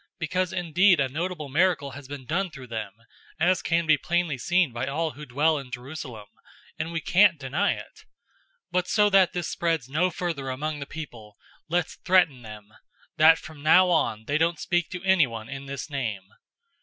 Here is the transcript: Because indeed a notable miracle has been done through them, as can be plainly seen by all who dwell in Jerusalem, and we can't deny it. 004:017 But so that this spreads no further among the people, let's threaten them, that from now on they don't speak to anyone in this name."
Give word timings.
Because 0.17 0.51
indeed 0.51 0.99
a 0.99 1.07
notable 1.07 1.47
miracle 1.47 1.91
has 1.91 2.07
been 2.07 2.25
done 2.25 2.49
through 2.49 2.65
them, 2.65 2.93
as 3.39 3.61
can 3.61 3.85
be 3.85 3.99
plainly 3.99 4.35
seen 4.35 4.73
by 4.73 4.87
all 4.87 5.11
who 5.11 5.27
dwell 5.27 5.59
in 5.59 5.69
Jerusalem, 5.69 6.27
and 6.79 6.91
we 6.91 6.99
can't 7.01 7.37
deny 7.37 7.73
it. 7.73 8.05
004:017 8.71 8.71
But 8.71 8.87
so 8.87 9.11
that 9.11 9.33
this 9.33 9.47
spreads 9.47 9.87
no 9.89 10.09
further 10.09 10.49
among 10.49 10.79
the 10.79 10.87
people, 10.87 11.37
let's 11.69 11.97
threaten 11.97 12.41
them, 12.41 12.73
that 13.17 13.37
from 13.37 13.61
now 13.61 13.91
on 13.91 14.25
they 14.25 14.39
don't 14.39 14.57
speak 14.59 14.89
to 14.89 15.03
anyone 15.03 15.47
in 15.47 15.67
this 15.67 15.87
name." 15.87 16.31